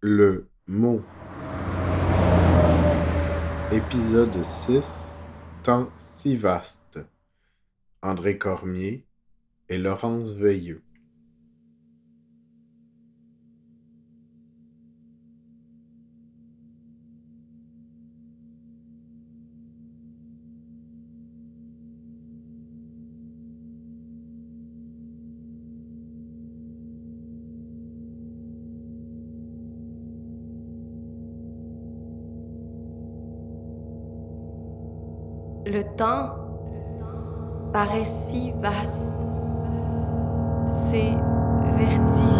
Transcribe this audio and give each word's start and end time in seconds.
Le 0.00 0.48
mot. 0.68 1.02
Épisode 3.72 4.44
6. 4.44 5.10
Temps 5.64 5.90
si 5.98 6.36
vaste. 6.36 7.00
André 8.00 8.38
Cormier 8.38 9.08
et 9.68 9.76
Laurence 9.76 10.34
Veilleux. 10.34 10.84
Le 35.70 35.82
temps 35.82 36.30
paraît 37.74 38.06
si 38.06 38.52
vaste, 38.52 39.12
c'est 40.66 41.12
vertigineux. 41.76 42.37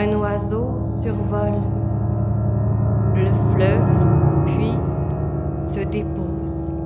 Un 0.00 0.12
oiseau 0.12 0.80
survole 0.80 1.60
le 3.16 3.32
fleuve, 3.50 4.46
puis 4.46 4.70
se 5.60 5.80
dépose. 5.80 6.77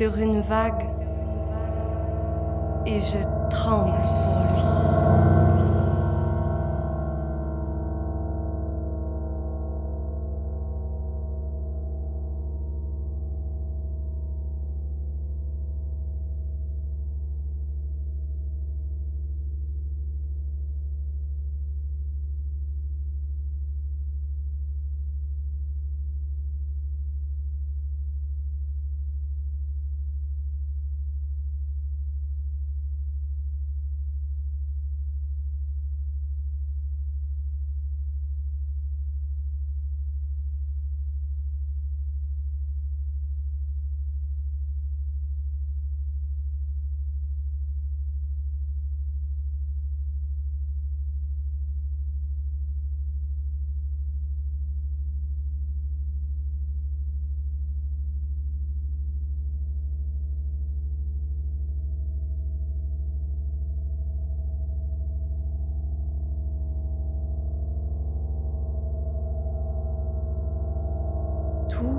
Sur 0.00 0.16
une 0.16 0.40
vague 0.40 0.86
et 2.86 3.00
je 3.00 3.18
tremble. 3.50 3.92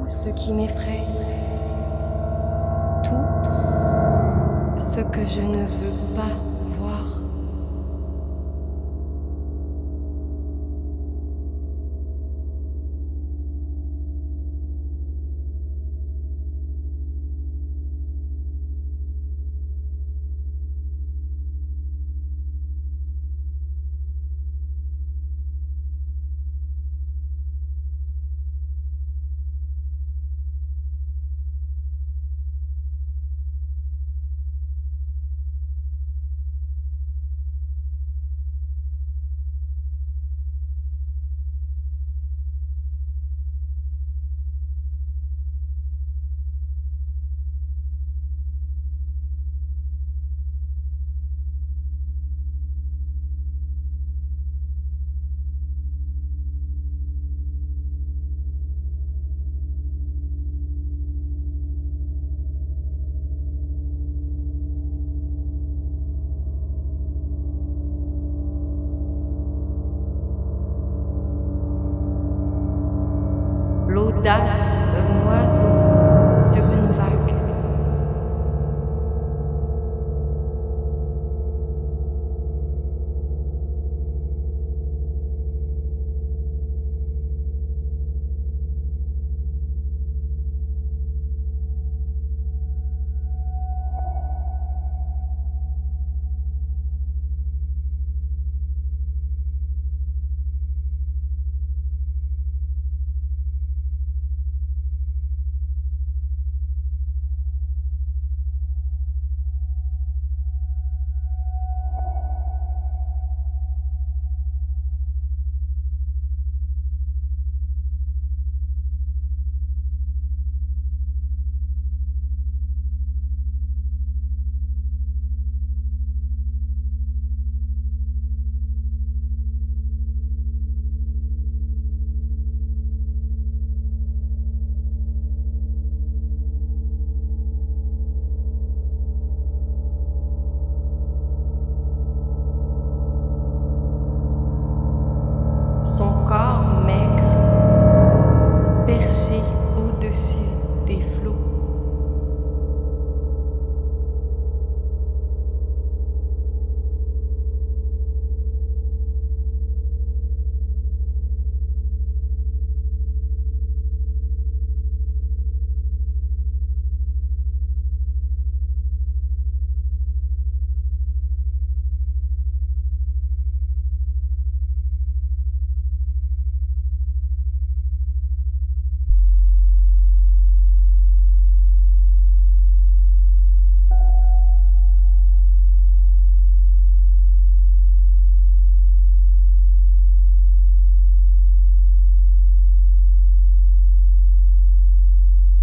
Tout 0.01 0.09
ce 0.09 0.29
qui 0.29 0.53
m'effraie, 0.53 1.05
tout 3.03 4.79
ce 4.79 5.01
que 5.01 5.25
je 5.27 5.41
ne 5.41 5.63
veux 5.63 6.15
pas 6.15 6.50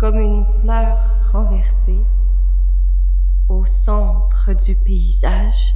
Comme 0.09 0.21
une 0.21 0.47
fleur 0.47 0.97
renversée 1.35 2.01
au 3.47 3.67
centre 3.67 4.55
du 4.55 4.75
paysage. 4.75 5.75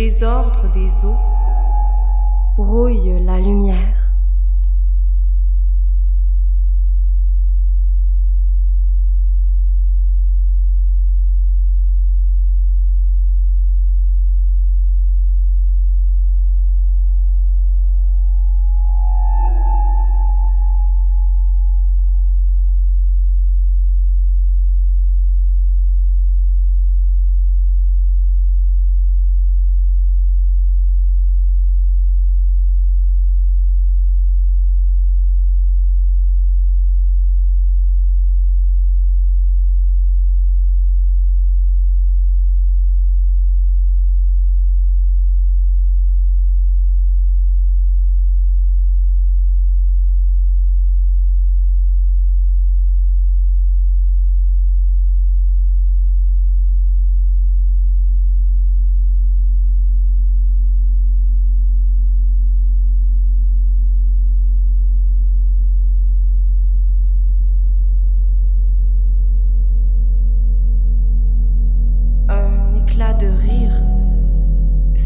Désordre 0.00 0.66
des 0.72 1.04
eaux 1.04 1.20
brouille 2.56 3.22
la 3.22 3.38
lumière. 3.38 4.09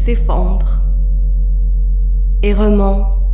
S'effondre 0.05 0.81
et 2.43 2.53
remonte. 2.53 3.24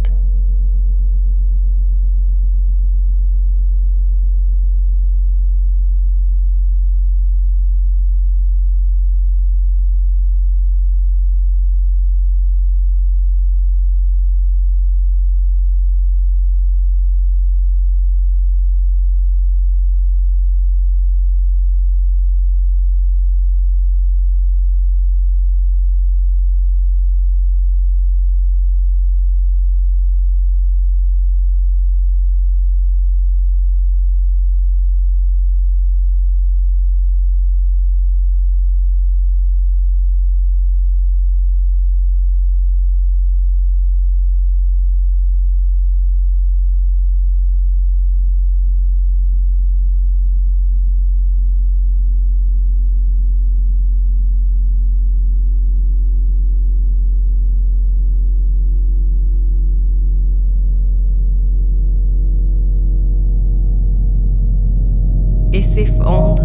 et 65.53 65.61
s'effondre 65.61 66.43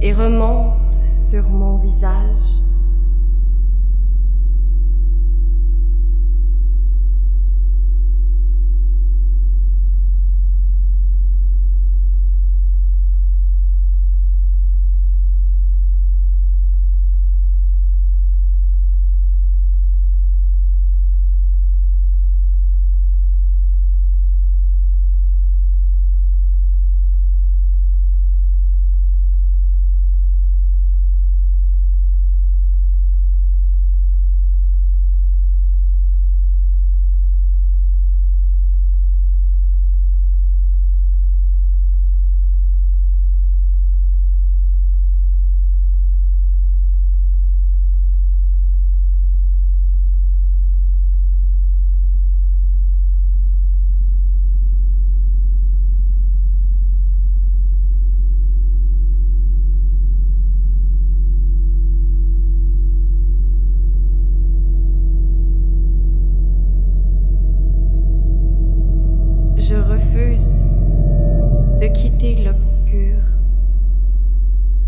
et 0.00 0.12
remonte 0.12 0.94
sur 0.94 1.48
mon 1.48 1.76
visage. 1.76 2.62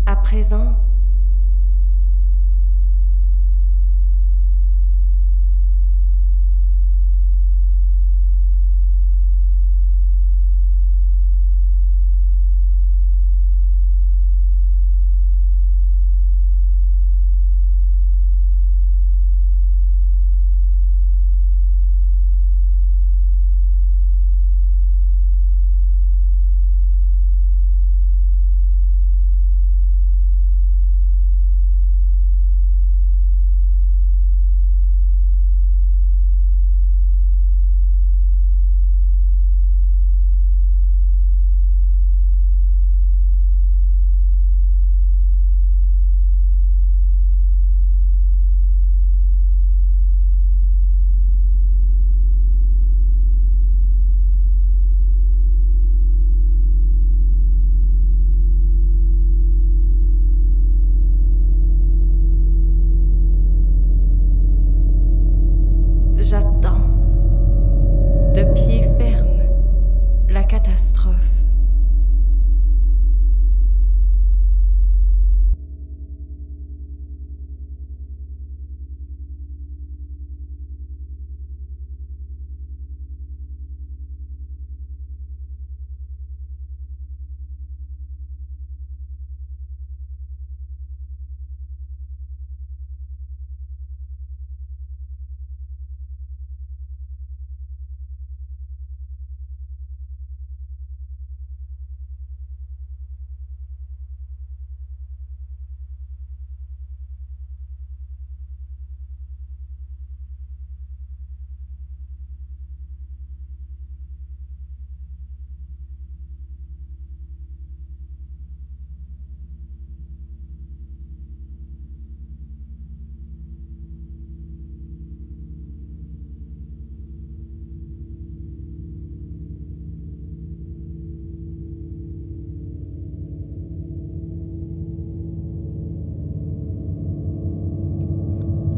À 0.05 0.15
présent, 0.17 0.75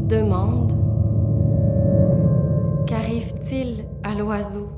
Demande 0.08 0.72
Qu'arrive-t-il 2.86 3.84
à 4.02 4.14
l'oiseau? 4.14 4.77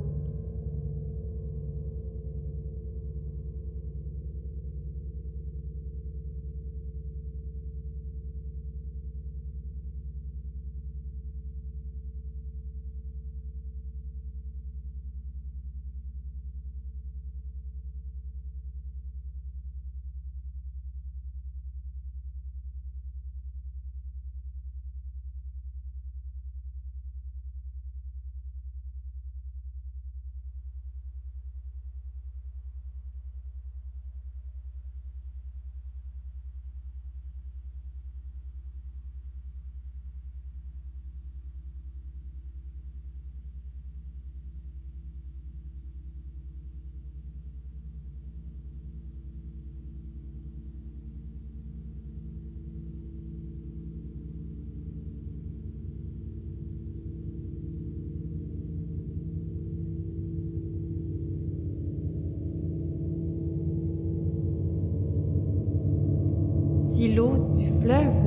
Du 67.47 67.80
fleuve 67.80 68.20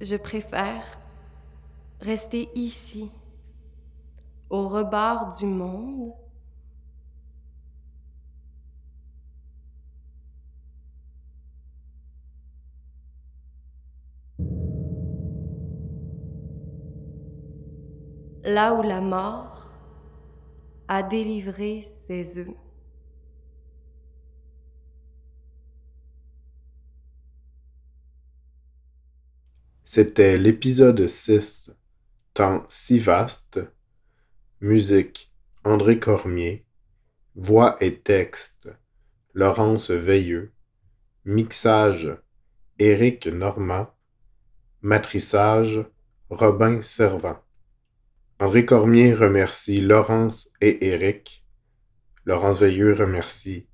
Je 0.00 0.16
préfère 0.16 0.98
rester 2.00 2.48
ici, 2.54 3.10
au 4.48 4.66
rebord 4.66 5.36
du 5.36 5.44
monde, 5.44 6.14
là 18.44 18.72
où 18.72 18.80
la 18.82 19.02
mort 19.02 19.70
a 20.88 21.02
délivré 21.02 21.82
ses 21.82 22.38
œufs. 22.38 22.69
C'était 29.92 30.38
l'épisode 30.38 31.04
6, 31.04 31.72
Temps 32.32 32.64
si 32.68 33.00
vaste, 33.00 33.60
musique 34.60 35.32
André 35.64 35.98
Cormier, 35.98 36.64
voix 37.34 37.76
et 37.80 37.98
texte 37.98 38.72
Laurence 39.34 39.90
Veilleux, 39.90 40.52
mixage 41.24 42.16
Éric 42.78 43.26
Normand, 43.26 43.88
matrissage 44.80 45.80
Robin 46.28 46.82
Servant. 46.82 47.40
André 48.38 48.64
Cormier 48.64 49.12
remercie 49.12 49.80
Laurence 49.80 50.52
et 50.60 50.86
Éric. 50.86 51.44
Laurence 52.26 52.60
Veilleux 52.60 52.94
remercie 52.94 53.66